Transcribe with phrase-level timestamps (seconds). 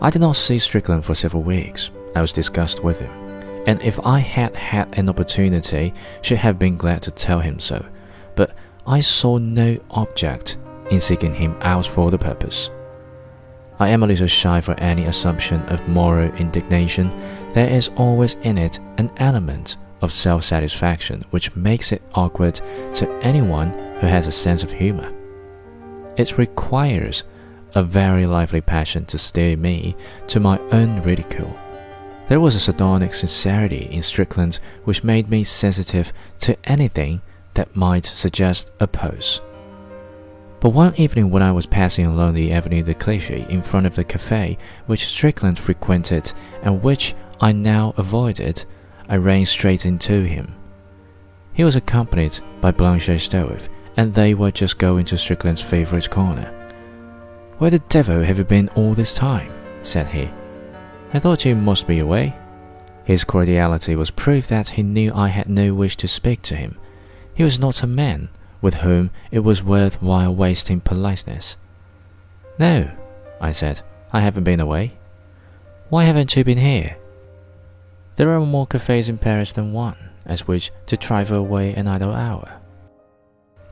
[0.00, 1.90] I did not see Strickland for several weeks.
[2.14, 3.10] I was disgusted with him,
[3.66, 7.84] and if I had had an opportunity, should have been glad to tell him so.
[8.36, 8.54] But
[8.86, 10.56] I saw no object
[10.90, 12.70] in seeking him out for the purpose.
[13.80, 17.10] I am a little shy for any assumption of moral indignation.
[17.52, 22.54] There is always in it an element of self satisfaction which makes it awkward
[22.94, 25.12] to anyone who has a sense of humor.
[26.16, 27.24] It requires
[27.78, 29.94] a very lively passion to steer me
[30.26, 31.56] to my own ridicule.
[32.28, 37.22] There was a sardonic sincerity in Strickland which made me sensitive to anything
[37.54, 39.40] that might suggest a pose.
[40.58, 43.94] But one evening when I was passing along the Avenue de Clichy in front of
[43.94, 46.32] the cafe which Strickland frequented
[46.64, 48.64] and which I now avoided,
[49.08, 50.52] I ran straight into him.
[51.52, 56.57] He was accompanied by Blanche Stroeve and they were just going to Strickland's favorite corner.
[57.58, 59.52] Where the devil have you been all this time?
[59.82, 60.30] said he.
[61.12, 62.36] I thought you must be away.
[63.04, 66.78] His cordiality was proof that he knew I had no wish to speak to him.
[67.34, 68.28] He was not a man
[68.60, 71.56] with whom it was worth while wasting politeness.
[72.58, 72.90] No,
[73.40, 74.92] I said, I haven't been away.
[75.88, 76.96] Why haven't you been here?
[78.16, 82.12] There are more cafes in Paris than one, at which to trifle away an idle
[82.12, 82.60] hour.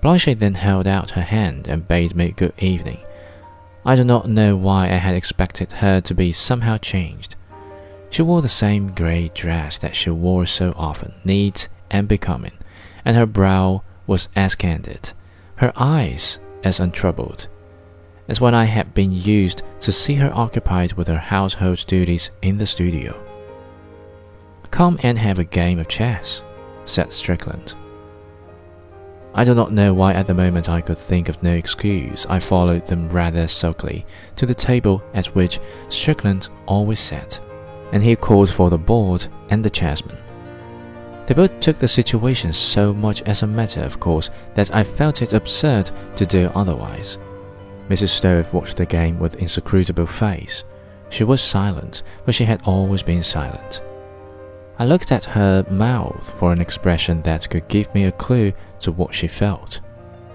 [0.00, 2.98] Blanche then held out her hand and bade me good evening.
[3.88, 7.36] I do not know why I had expected her to be somehow changed.
[8.10, 12.54] She wore the same grey dress that she wore so often, neat and becoming,
[13.04, 15.12] and her brow was as candid,
[15.56, 17.46] her eyes as untroubled,
[18.26, 22.58] as when I had been used to see her occupied with her household duties in
[22.58, 23.14] the studio.
[24.72, 26.42] Come and have a game of chess,
[26.86, 27.76] said Strickland.
[29.38, 32.24] I do not know why at the moment I could think of no excuse.
[32.24, 35.60] I followed them rather sulkily to the table at which
[35.90, 37.38] Strickland always sat,
[37.92, 40.16] and he called for the board and the chessmen.
[41.26, 45.20] They both took the situation so much as a matter of course that I felt
[45.20, 47.18] it absurd to do otherwise.
[47.90, 48.08] Mrs.
[48.08, 50.64] Stroeve watched the game with inscrutable face.
[51.10, 53.82] She was silent, but she had always been silent.
[54.78, 58.92] I looked at her mouth for an expression that could give me a clue to
[58.92, 59.80] what she felt.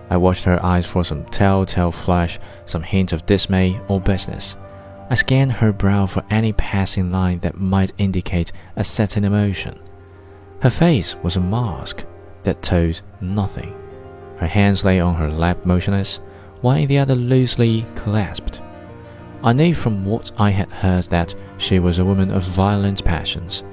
[0.10, 4.56] I watched her eyes for some telltale flash, some hint of dismay or business.
[5.12, 9.80] I scanned her brow for any passing line that might indicate a certain emotion.
[10.62, 12.04] Her face was a mask
[12.42, 13.76] that told nothing.
[14.38, 16.20] Her hands lay on her lap motionless,
[16.62, 18.60] while in the other loosely clasped.
[19.44, 23.64] I knew from what I had heard that she was a woman of violent passions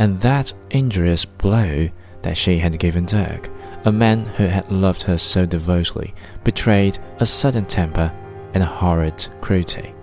[0.00, 1.86] and that injurious blow
[2.22, 3.50] that she had given Dirk,
[3.84, 8.10] a man who had loved her so devotedly, betrayed a sudden temper
[8.54, 9.94] and a horrid cruelty.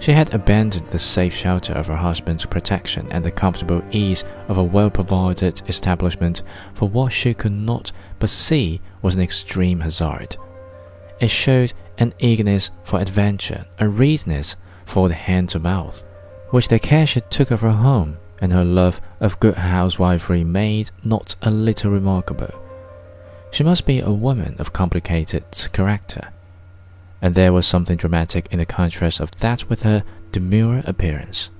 [0.00, 4.58] She had abandoned the safe shelter of her husband's protection and the comfortable ease of
[4.58, 6.42] a well provided establishment
[6.74, 10.36] for what she could not but see was an extreme hazard.
[11.20, 14.56] It showed an eagerness for adventure, a readiness
[14.86, 16.02] for the hand to mouth,
[16.48, 21.36] which the cashier took of her home and her love of good housewifery made not
[21.42, 22.50] a little remarkable.
[23.50, 26.32] She must be a woman of complicated character,
[27.20, 31.50] and there was something dramatic in the contrast of that with her demure appearance.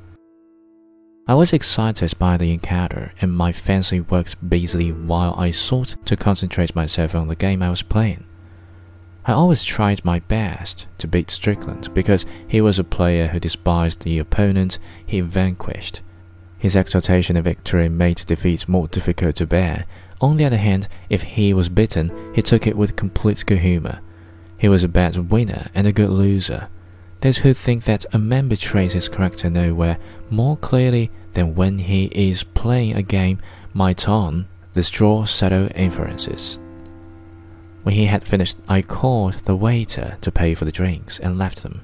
[1.26, 6.16] I was excited by the encounter, and my fancy worked busily while I sought to
[6.16, 8.24] concentrate myself on the game I was playing.
[9.26, 14.00] I always tried my best to beat Strickland because he was a player who despised
[14.00, 16.00] the opponent he vanquished
[16.60, 19.86] his exultation in victory made defeat more difficult to bear.
[20.20, 24.00] On the other hand, if he was beaten, he took it with complete good humor.
[24.58, 26.68] He was a bad winner and a good loser.
[27.20, 29.96] Those who think that a man betrays his character nowhere
[30.28, 33.40] more clearly than when he is playing a game
[33.72, 36.58] might on this draw subtle inferences.
[37.84, 41.62] When he had finished, I called the waiter to pay for the drinks and left
[41.62, 41.80] them.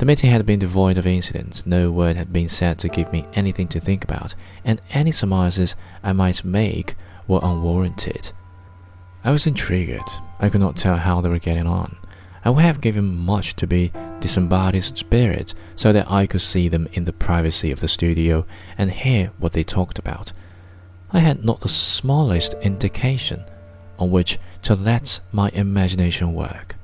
[0.00, 3.26] The meeting had been devoid of incident, no word had been said to give me
[3.34, 6.94] anything to think about, and any surmises I might make
[7.28, 8.32] were unwarranted.
[9.22, 10.08] I was intrigued.
[10.38, 11.98] I could not tell how they were getting on.
[12.46, 16.88] I would have given much to be disembodied spirits so that I could see them
[16.94, 18.46] in the privacy of the studio
[18.78, 20.32] and hear what they talked about.
[21.12, 23.44] I had not the smallest indication
[23.98, 26.76] on which to let my imagination work.